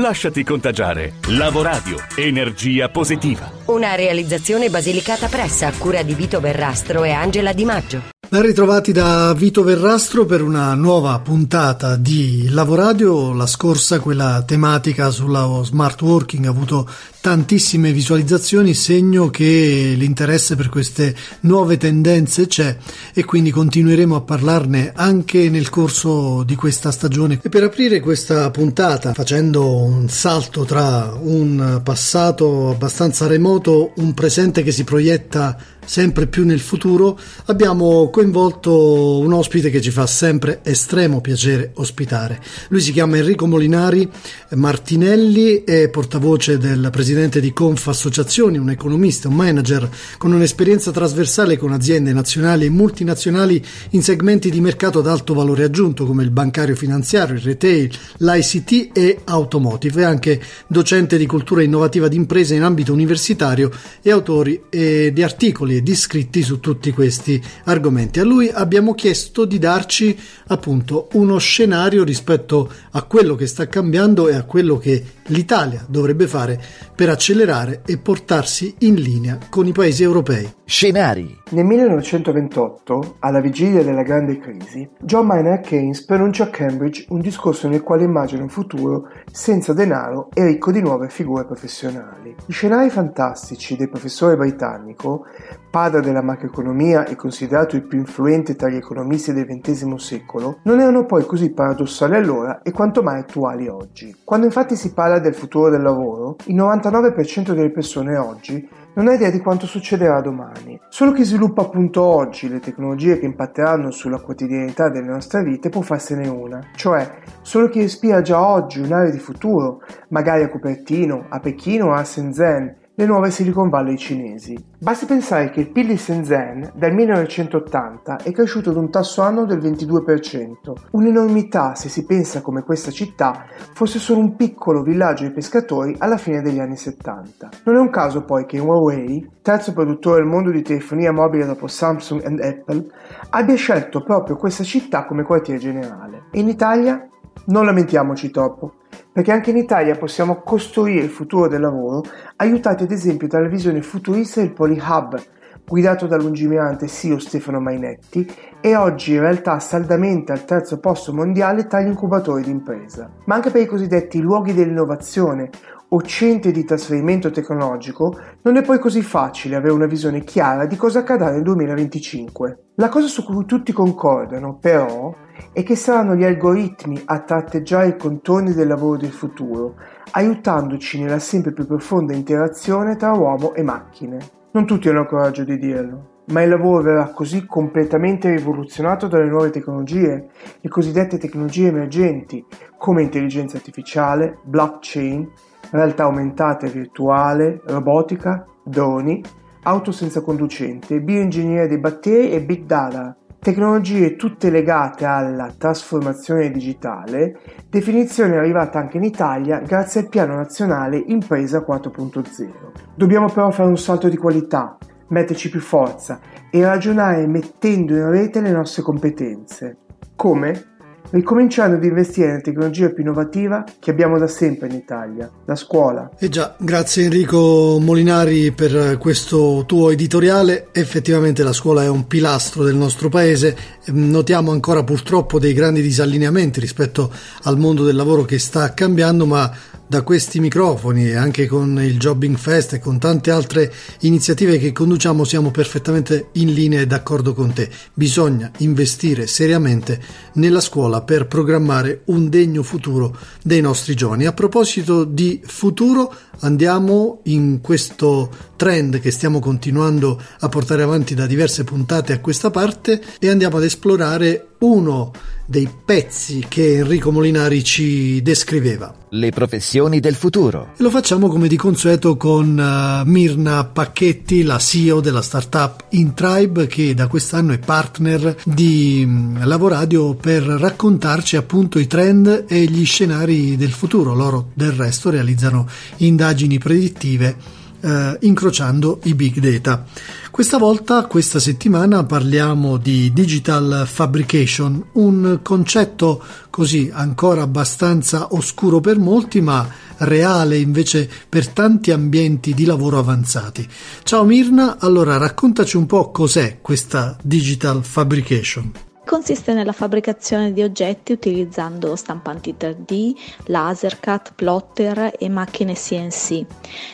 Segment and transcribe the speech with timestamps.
[0.00, 1.16] Lasciati contagiare.
[1.28, 3.52] Lavoradio, energia positiva.
[3.66, 8.19] Una realizzazione basilicata pressa a cura di Vito Verrastro e Angela Di Maggio.
[8.30, 13.32] Ben ritrovati da Vito Verrastro per una nuova puntata di Lavoradio.
[13.32, 16.88] La scorsa, quella tematica sulla smart working, ha avuto
[17.20, 22.76] tantissime visualizzazioni, segno che l'interesse per queste nuove tendenze c'è
[23.12, 27.40] e quindi continueremo a parlarne anche nel corso di questa stagione.
[27.42, 34.62] E per aprire questa puntata, facendo un salto tra un passato abbastanza remoto, un presente
[34.62, 35.58] che si proietta
[35.90, 42.40] sempre più nel futuro, abbiamo coinvolto un ospite che ci fa sempre estremo piacere ospitare.
[42.68, 44.08] Lui si chiama Enrico Molinari
[44.50, 51.56] Martinelli, è portavoce del presidente di Conf Associazioni, un economista, un manager con un'esperienza trasversale
[51.56, 56.30] con aziende nazionali e multinazionali in segmenti di mercato ad alto valore aggiunto come il
[56.30, 62.54] bancario finanziario, il retail, l'ICT e automotive, è anche docente di cultura innovativa di imprese
[62.54, 68.20] in ambito universitario e autori eh, di articoli di scritti su tutti questi argomenti.
[68.20, 74.28] A lui abbiamo chiesto di darci appunto uno scenario rispetto a quello che sta cambiando
[74.28, 76.60] e a quello che l'Italia dovrebbe fare
[76.94, 80.58] per accelerare e portarsi in linea con i paesi europei.
[80.64, 81.38] Scenari.
[81.50, 87.68] Nel 1928, alla vigilia della grande crisi, John Maynard Keynes pronuncia a Cambridge un discorso
[87.68, 92.36] nel quale immagina un futuro senza denaro e ricco di nuove figure professionali.
[92.46, 95.26] Gli scenari fantastici del professore britannico,
[95.70, 100.80] padre della macroeconomia e considerato il più influente tra gli economisti del XX secolo, non
[100.80, 104.16] erano poi così paradossali allora e quanto mai attuali oggi.
[104.24, 109.14] Quando infatti si parla del futuro del lavoro, il 99% delle persone oggi non ha
[109.14, 110.78] idea di quanto succederà domani.
[110.88, 115.82] Solo chi sviluppa appunto oggi le tecnologie che impatteranno sulla quotidianità delle nostre vite può
[115.82, 121.38] farsene una, cioè solo chi respira già oggi un'area di futuro, magari a Cupertino, a
[121.38, 124.62] Pechino o a Shenzhen, le nuove Silicon Valley cinesi.
[124.78, 129.46] Basti pensare che il PIL di Shenzhen dal 1980 è cresciuto ad un tasso annuo
[129.46, 135.32] del 22%, un'enormità se si pensa come questa città fosse solo un piccolo villaggio di
[135.32, 137.48] pescatori alla fine degli anni 70.
[137.64, 141.68] Non è un caso poi che Huawei, terzo produttore del mondo di telefonia mobile dopo
[141.68, 142.84] Samsung e Apple,
[143.30, 146.24] abbia scelto proprio questa città come quartiere generale.
[146.32, 147.02] In Italia?
[147.46, 148.74] Non lamentiamoci troppo
[149.12, 152.04] perché anche in Italia possiamo costruire il futuro del lavoro
[152.36, 155.22] aiutati ad esempio dalla visione futurista del Polyhub,
[155.70, 158.28] guidato dal lungimirante CEO Stefano Mainetti
[158.60, 163.08] e oggi in realtà saldamente al terzo posto mondiale tra gli incubatori d'impresa.
[163.26, 165.48] Ma anche per i cosiddetti luoghi dell'innovazione
[165.90, 170.74] o centri di trasferimento tecnologico non è poi così facile avere una visione chiara di
[170.74, 172.58] cosa accadrà nel 2025.
[172.74, 175.14] La cosa su cui tutti concordano, però,
[175.52, 179.76] è che saranno gli algoritmi a tratteggiare i contorni del lavoro del futuro,
[180.10, 184.38] aiutandoci nella sempre più profonda interazione tra uomo e macchine.
[184.52, 189.28] Non tutti hanno il coraggio di dirlo, ma il lavoro verrà così completamente rivoluzionato dalle
[189.28, 190.28] nuove tecnologie,
[190.60, 192.44] le cosiddette tecnologie emergenti,
[192.76, 195.30] come intelligenza artificiale, blockchain,
[195.70, 199.22] realtà aumentata e virtuale, robotica, droni,
[199.62, 207.40] auto senza conducente, bioingegneria dei batteri e big data, tecnologie tutte legate alla trasformazione digitale,
[207.68, 212.50] definizione arrivata anche in Italia grazie al Piano Nazionale Impresa 4.0.
[212.94, 214.76] Dobbiamo però fare un salto di qualità,
[215.08, 219.78] metterci più forza e ragionare mettendo in rete le nostre competenze.
[220.14, 220.64] Come?
[221.10, 226.10] Ricominciando ad investire nella tecnologia più innovativa che abbiamo da sempre in Italia, la scuola.
[226.18, 230.68] E eh già, grazie Enrico Molinari per questo tuo editoriale.
[230.72, 233.56] Effettivamente la scuola è un pilastro del nostro paese.
[233.86, 237.12] Notiamo ancora purtroppo dei grandi disallineamenti rispetto
[237.44, 239.50] al mondo del lavoro che sta cambiando, ma
[239.90, 243.72] da questi microfoni e anche con il Jobbing Fest e con tante altre
[244.02, 247.68] iniziative che conduciamo siamo perfettamente in linea e d'accordo con te.
[247.92, 250.00] Bisogna investire seriamente
[250.34, 254.26] nella scuola per programmare un degno futuro dei nostri giovani.
[254.26, 261.24] A proposito di futuro, andiamo in questo trend che stiamo continuando a portare avanti da
[261.24, 265.12] diverse puntate a questa parte e andiamo ad esplorare uno
[265.46, 268.94] dei pezzi che Enrico Molinari ci descriveva.
[269.08, 270.74] Le professioni del futuro.
[270.76, 276.66] E lo facciamo come di consueto con uh, Mirna Pacchetti, la CEO della startup InTribe,
[276.66, 282.84] che da quest'anno è partner di um, Lavoradio per raccontarci appunto i trend e gli
[282.84, 284.14] scenari del futuro.
[284.14, 285.66] Loro del resto realizzano
[285.96, 289.84] indagini predittive eh, incrociando i big data.
[290.30, 298.98] Questa volta, questa settimana, parliamo di digital fabrication, un concetto così ancora abbastanza oscuro per
[298.98, 299.68] molti, ma
[299.98, 303.66] reale invece per tanti ambienti di lavoro avanzati.
[304.02, 308.89] Ciao Mirna, allora raccontaci un po' cos'è questa digital fabrication.
[309.04, 313.14] Consiste nella fabbricazione di oggetti utilizzando stampanti 3D,
[313.46, 316.44] laser cut, plotter e macchine CNC.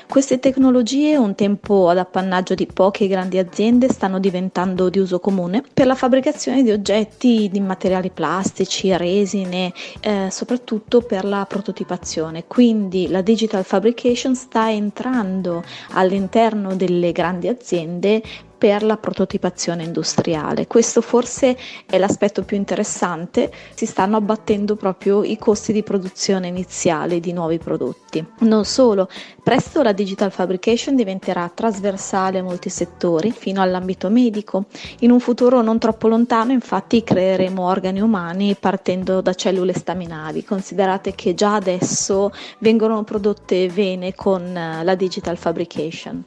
[0.09, 5.63] Queste tecnologie, un tempo ad appannaggio di poche grandi aziende, stanno diventando di uso comune
[5.75, 12.47] per la fabbricazione di oggetti di materiali plastici, resine, eh, soprattutto per la prototipazione.
[12.47, 18.23] Quindi la digital fabrication sta entrando all'interno delle grandi aziende
[18.57, 20.67] per la prototipazione industriale.
[20.67, 21.57] Questo forse
[21.87, 27.59] è l'aspetto più interessante, si stanno abbattendo proprio i costi di produzione iniziale di nuovi
[27.59, 28.25] prodotti.
[28.41, 29.09] Non solo,
[29.43, 34.65] presto la digital fabrication diventerà trasversale a molti settori, fino all'ambito medico.
[35.01, 40.45] In un futuro non troppo lontano, infatti, creeremo organi umani partendo da cellule staminali.
[40.45, 46.23] Considerate che già adesso vengono prodotte vene con la digital fabrication.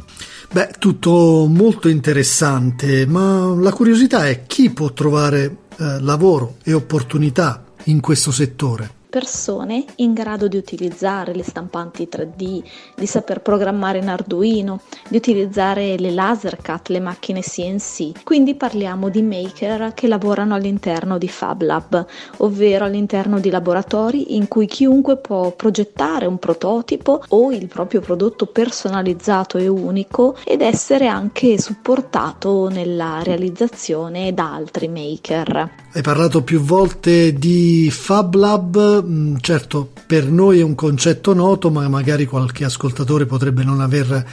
[0.52, 7.66] Beh, tutto molto interessante, ma la curiosità è chi può trovare eh, lavoro e opportunità
[7.86, 12.64] in questo settore persone in grado di utilizzare le stampanti 3D,
[12.96, 18.24] di saper programmare in Arduino, di utilizzare le laser cut, le macchine CNC.
[18.24, 22.06] Quindi parliamo di maker che lavorano all'interno di Fab Lab,
[22.38, 28.46] ovvero all'interno di laboratori in cui chiunque può progettare un prototipo o il proprio prodotto
[28.46, 35.72] personalizzato e unico ed essere anche supportato nella realizzazione da altri maker.
[35.92, 41.70] Hai parlato più volte di Fab Lab Mm, certo per noi è un concetto noto,
[41.70, 44.26] ma magari qualche ascoltatore potrebbe non aver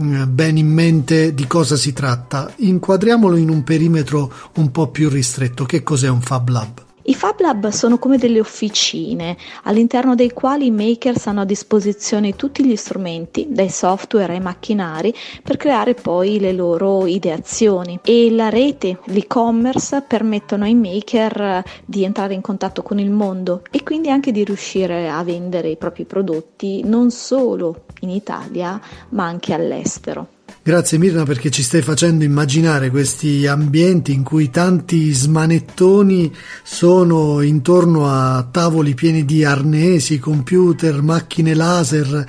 [0.00, 2.52] mm, ben in mente di cosa si tratta.
[2.56, 5.64] Inquadriamolo in un perimetro un po' più ristretto.
[5.64, 6.83] Che cos'è un Fab Lab?
[7.06, 12.34] I Fab Lab sono come delle officine all'interno dei quali i makers hanno a disposizione
[12.34, 18.00] tutti gli strumenti, dai software ai macchinari, per creare poi le loro ideazioni.
[18.02, 23.82] E la rete, l'e-commerce permettono ai maker di entrare in contatto con il mondo e
[23.82, 28.80] quindi anche di riuscire a vendere i propri prodotti non solo in Italia
[29.10, 30.33] ma anche all'estero.
[30.66, 38.08] Grazie Mirna perché ci stai facendo immaginare questi ambienti in cui tanti smanettoni sono intorno
[38.08, 42.24] a tavoli pieni di arnesi, computer, macchine laser.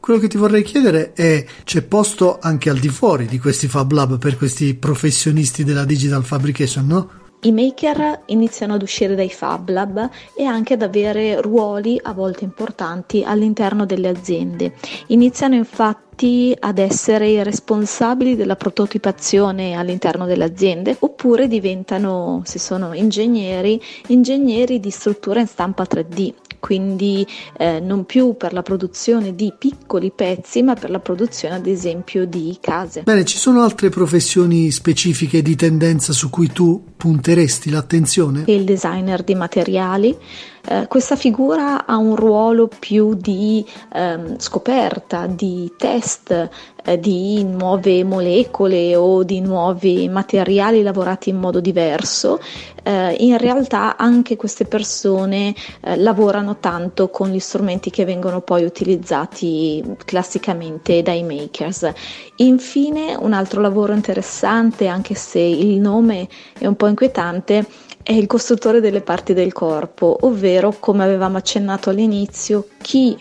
[0.00, 3.92] Quello che ti vorrei chiedere è c'è posto anche al di fuori di questi Fab
[3.92, 7.10] Lab per questi professionisti della digital fabrication, no?
[7.40, 12.44] I maker iniziano ad uscire dai Fab Lab e anche ad avere ruoli a volte
[12.44, 14.74] importanti all'interno delle aziende.
[15.08, 22.94] Iniziano infatti ad essere i responsabili della prototipazione all'interno delle aziende oppure diventano, se sono
[22.94, 26.32] ingegneri, ingegneri di struttura in stampa 3D
[26.66, 27.24] quindi
[27.58, 32.26] eh, non più per la produzione di piccoli pezzi, ma per la produzione ad esempio
[32.26, 33.02] di case.
[33.02, 38.42] Bene, ci sono altre professioni specifiche di tendenza su cui tu punteresti l'attenzione?
[38.48, 40.16] Il designer di materiali,
[40.68, 46.50] eh, questa figura ha un ruolo più di ehm, scoperta, di test
[46.86, 52.40] eh, di nuove molecole o di nuovi materiali lavorati in modo diverso.
[52.82, 58.64] Eh, in realtà anche queste persone eh, lavorano tanto con gli strumenti che vengono poi
[58.64, 61.90] utilizzati classicamente dai makers.
[62.36, 67.66] Infine un altro lavoro interessante, anche se il nome è un po' inquietante,
[68.06, 73.18] è il costruttore delle parti del corpo, ovvero, come avevamo accennato all'inizio, chi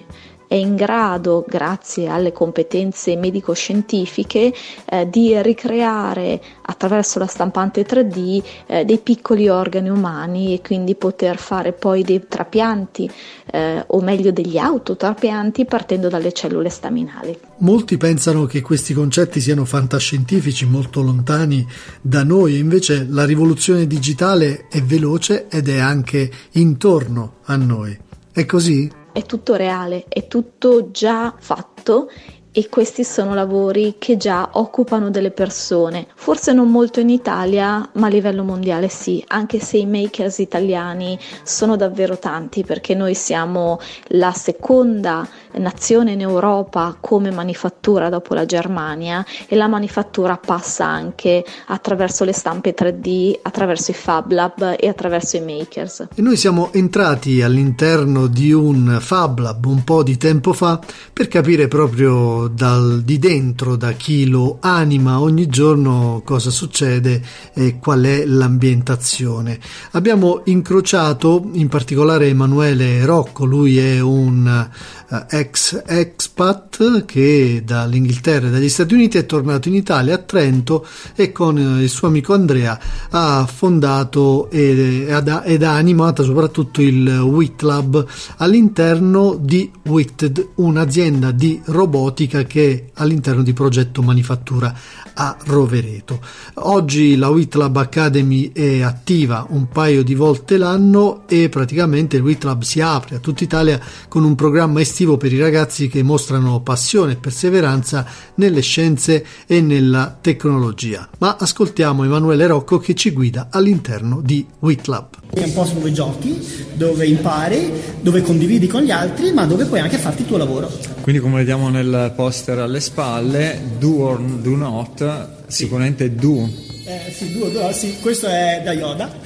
[0.47, 4.53] è in grado, grazie alle competenze medico-scientifiche,
[4.85, 11.37] eh, di ricreare attraverso la stampante 3D eh, dei piccoli organi umani e quindi poter
[11.37, 13.09] fare poi dei trapianti
[13.51, 17.37] eh, o meglio degli autotrapianti partendo dalle cellule staminali.
[17.59, 21.65] Molti pensano che questi concetti siano fantascientifici, molto lontani
[22.01, 27.97] da noi, invece la rivoluzione digitale è veloce ed è anche intorno a noi.
[28.31, 29.03] È così?
[29.15, 32.11] È tutto reale, è tutto già fatto
[32.57, 38.07] e questi sono lavori che già occupano delle persone, forse non molto in Italia, ma
[38.07, 43.81] a livello mondiale sì, anche se i makers italiani sono davvero tanti perché noi siamo
[44.07, 51.43] la seconda nazione in Europa come manifattura dopo la Germania e la manifattura passa anche
[51.65, 56.07] attraverso le stampe 3D, attraverso i Fab Lab e attraverso i makers.
[56.15, 60.79] E noi siamo entrati all'interno di un Fab Lab un po' di tempo fa
[61.11, 67.21] per capire proprio dal, di dentro, da chi lo anima ogni giorno, cosa succede
[67.53, 69.59] e qual è l'ambientazione.
[69.91, 74.67] Abbiamo incrociato in particolare Emanuele Rocco, lui è un
[75.09, 80.85] uh, ex expat che dall'Inghilterra e dagli Stati Uniti è tornato in Italia a Trento
[81.15, 87.07] e con uh, il suo amico Andrea ha fondato ed, ed ha animato soprattutto il
[87.07, 88.05] WIT Lab
[88.37, 94.73] all'interno di WITted, un'azienda di robotica che è all'interno di progetto manifattura
[95.13, 96.19] a Rovereto.
[96.55, 102.23] Oggi la WIT Lab Academy è attiva un paio di volte l'anno e praticamente il
[102.23, 106.03] WIT Lab si apre a tutta Italia con un programma estivo per i ragazzi che
[106.03, 111.07] mostrano passione e perseveranza nelle scienze e nella tecnologia.
[111.19, 115.24] Ma ascoltiamo Emanuele Rocco che ci guida all'interno di WIT Lab.
[115.35, 119.81] È un posto dove giochi, dove impari, dove condividi con gli altri, ma dove puoi
[119.81, 120.71] anche farti il tuo lavoro.
[121.01, 126.49] Quindi come vediamo nel poster alle spalle, do or do not, sicuramente do.
[126.85, 129.11] Eh, sì, do, do, sì, questo è da Yoda.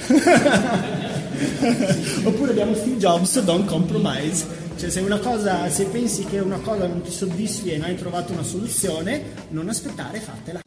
[2.24, 4.44] Oppure abbiamo Steve Jobs, don't compromise.
[4.76, 8.32] Cioè se, cosa, se pensi che una cosa non ti soddisfi e non hai trovato
[8.32, 10.60] una soluzione, non aspettare, fatela.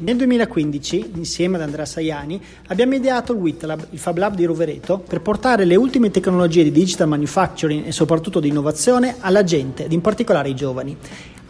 [0.00, 4.98] Nel 2015, insieme ad Andrea Saiani, abbiamo ideato il WITLab, il Fab Lab di Rovereto,
[4.98, 9.92] per portare le ultime tecnologie di digital manufacturing e soprattutto di innovazione alla gente, ed
[9.92, 10.96] in particolare ai giovani.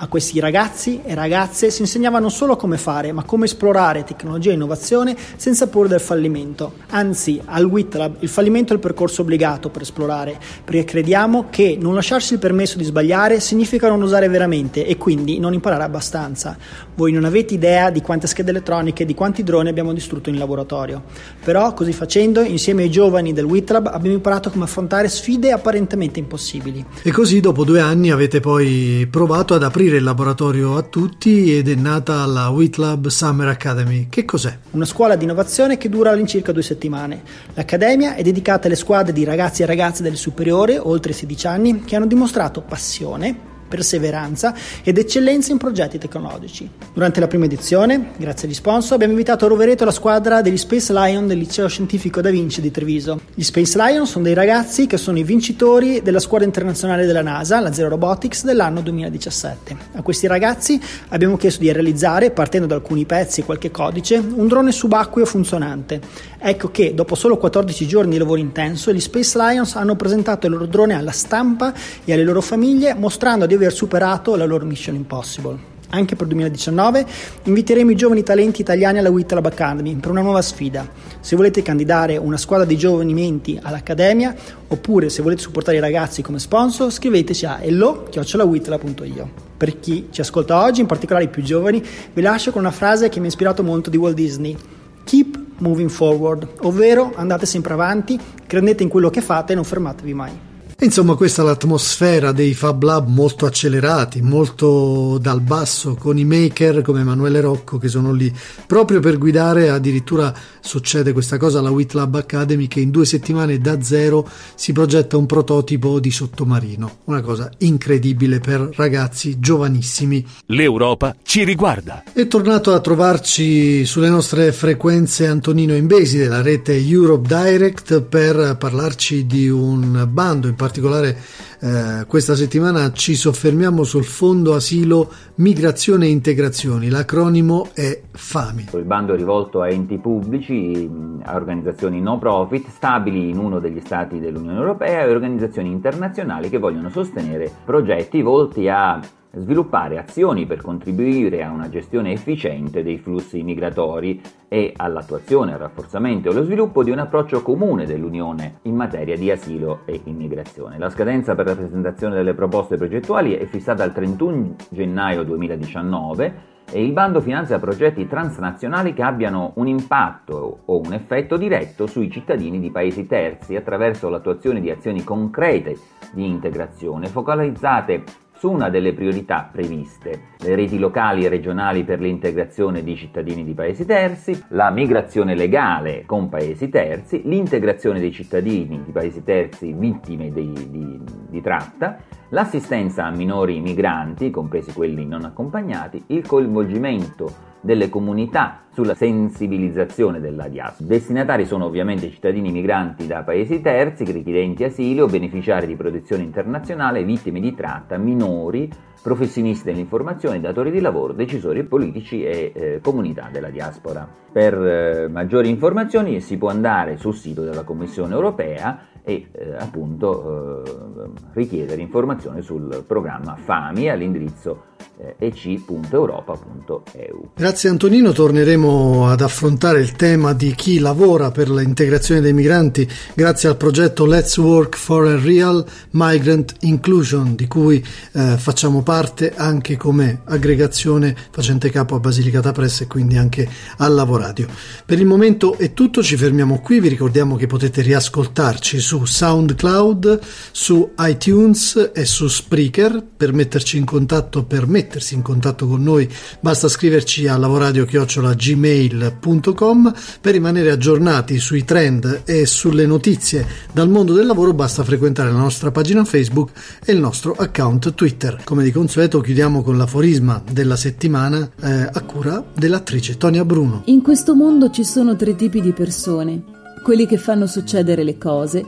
[0.02, 4.49] A questi ragazzi e ragazze si insegnava non solo come fare, ma come esplorare tecnologia
[4.49, 6.73] e innovazione senza paura del fallimento.
[6.88, 11.92] Anzi, al WITLAB il fallimento è il percorso obbligato per esplorare, perché crediamo che non
[11.92, 16.57] lasciarsi il permesso di sbagliare significa non usare veramente e quindi non imparare abbastanza.
[16.95, 20.38] Voi non avete idea di quante schede elettroniche e di quanti droni abbiamo distrutto in
[20.38, 21.02] laboratorio.
[21.45, 26.83] Però, così facendo, insieme ai giovani del WITLAB abbiamo imparato come affrontare sfide apparentemente impossibili.
[27.02, 31.68] E così, dopo due anni, avete poi provato ad aprire il laboratorio a tutti ed
[31.68, 34.06] è nata la WITLAB Summer Academy.
[34.09, 34.59] Che cos'è?
[34.70, 37.23] Una scuola di innovazione che dura all'incirca due settimane.
[37.54, 41.97] L'Accademia è dedicata alle squadre di ragazzi e ragazze delle superiori, oltre 16 anni, che
[41.97, 46.69] hanno dimostrato passione, perseveranza ed eccellenza in progetti tecnologici.
[46.93, 50.93] Durante la prima edizione, grazie agli sponsor, abbiamo invitato a Rovereto la squadra degli Space
[50.93, 53.21] Lion del Liceo Scientifico Da Vinci di Treviso.
[53.33, 57.61] Gli Space Lion sono dei ragazzi che sono i vincitori della squadra internazionale della NASA,
[57.61, 59.77] la Zero Robotics, dell'anno 2017.
[59.93, 64.49] A questi ragazzi abbiamo chiesto di realizzare, partendo da alcuni pezzi e qualche codice, un
[64.49, 66.00] drone subacqueo funzionante.
[66.43, 70.53] Ecco che, dopo solo 14 giorni di lavoro intenso, gli Space Lions hanno presentato il
[70.53, 71.73] loro drone alla stampa
[72.05, 75.71] e alle loro famiglie, mostrando di aver superato la loro Mission Impossible.
[75.93, 77.05] Anche per il 2019
[77.45, 80.88] inviteremo i giovani talenti italiani alla WIT Lab Academy per una nuova sfida.
[81.19, 84.35] Se volete candidare una squadra di giovani menti all'Accademia
[84.69, 89.49] oppure se volete supportare i ragazzi come sponsor, scriveteci a hello.witlab.io.
[89.57, 93.09] Per chi ci ascolta oggi, in particolare i più giovani, vi lascio con una frase
[93.09, 94.57] che mi ha ispirato molto di Walt Disney.
[95.02, 100.14] Keep moving forward, ovvero andate sempre avanti, credete in quello che fate e non fermatevi
[100.14, 100.49] mai.
[100.82, 106.80] Insomma, questa è l'atmosfera dei Fab Lab molto accelerati, molto dal basso, con i maker
[106.80, 108.32] come Emanuele Rocco che sono lì
[108.66, 109.68] proprio per guidare.
[109.68, 114.72] Addirittura succede questa cosa alla WIT Lab Academy che in due settimane da zero si
[114.72, 117.00] progetta un prototipo di sottomarino.
[117.04, 120.26] Una cosa incredibile per ragazzi giovanissimi.
[120.46, 122.04] L'Europa ci riguarda.
[122.10, 129.26] È tornato a trovarci sulle nostre frequenze Antonino Imbesi della rete Europe Direct per parlarci
[129.26, 131.17] di un bando in particolare particolare
[131.59, 138.69] eh, questa settimana ci soffermiamo sul Fondo Asilo Migrazione e Integrazioni, l'acronimo è FAMI.
[138.75, 140.89] Il bando è rivolto a enti pubblici,
[141.25, 146.59] a organizzazioni no profit, stabili in uno degli stati dell'Unione Europea e organizzazioni internazionali che
[146.59, 149.00] vogliono sostenere progetti volti a
[149.32, 156.28] sviluppare azioni per contribuire a una gestione efficiente dei flussi migratori e all'attuazione, al rafforzamento
[156.28, 160.78] e allo sviluppo di un approccio comune dell'Unione in materia di asilo e immigrazione.
[160.78, 166.84] La scadenza per la presentazione delle proposte progettuali è fissata al 31 gennaio 2019 e
[166.84, 172.60] il bando finanzia progetti transnazionali che abbiano un impatto o un effetto diretto sui cittadini
[172.60, 175.76] di paesi terzi attraverso l'attuazione di azioni concrete
[176.12, 178.04] di integrazione focalizzate
[178.40, 183.52] su una delle priorità previste, le reti locali e regionali per l'integrazione di cittadini di
[183.52, 190.32] paesi terzi, la migrazione legale con paesi terzi, l'integrazione dei cittadini di paesi terzi vittime
[190.32, 191.99] di, di, di tratta,
[192.30, 200.49] l'assistenza a minori migranti, compresi quelli non accompagnati, il coinvolgimento delle comunità sulla sensibilizzazione della
[200.49, 200.88] diaspora.
[200.88, 207.40] Destinatari sono ovviamente cittadini migranti da paesi terzi, richiedenti asilo, beneficiari di protezione internazionale, vittime
[207.40, 208.71] di tratta, minori,
[209.02, 214.09] professionisti dell'informazione, datori di lavoro, decisori politici e eh, comunità della diaspora.
[214.31, 220.62] Per eh, maggiori informazioni si può andare sul sito della Commissione europea e eh, appunto
[220.62, 224.69] eh, richiedere informazioni sul programma FAMI all'indirizzo
[225.18, 227.30] ec.europa.eu.
[227.34, 233.49] Grazie Antonino, torneremo ad affrontare il tema di chi lavora per l'integrazione dei migranti grazie
[233.49, 239.76] al progetto Let's Work for a Real Migrant Inclusion di cui eh, facciamo parte anche
[239.76, 244.46] come aggregazione facente capo a Basilicata Press e quindi anche al Lavoradio.
[244.84, 250.20] Per il momento è tutto, ci fermiamo qui, vi ricordiamo che potete riascoltarci su SoundCloud,
[250.50, 256.09] su iTunes e su Spreaker per metterci in contatto per mettersi in contatto con noi
[256.41, 264.27] basta scriverci a lavoradio-gmail.com per rimanere aggiornati sui trend e sulle notizie dal mondo del
[264.27, 266.50] lavoro basta frequentare la nostra pagina Facebook
[266.85, 268.41] e il nostro account Twitter.
[268.45, 273.83] Come di consueto chiudiamo con l'aforisma della settimana eh, a cura dell'attrice Tonia Bruno.
[273.87, 276.43] In questo mondo ci sono tre tipi di persone,
[276.83, 278.65] quelli che fanno succedere le cose,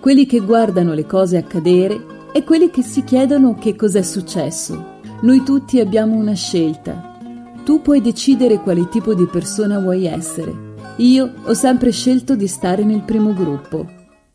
[0.00, 4.95] quelli che guardano le cose accadere e quelli che si chiedono che cos'è successo.
[5.26, 7.18] Noi tutti abbiamo una scelta.
[7.64, 10.74] Tu puoi decidere quale tipo di persona vuoi essere.
[10.98, 13.84] Io ho sempre scelto di stare nel primo gruppo.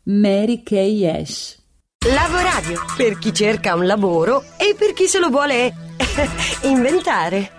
[0.02, 1.56] Mary Kay Ash.
[2.14, 5.72] Lavoradio per chi cerca un lavoro e per chi se lo vuole
[6.68, 7.52] inventare.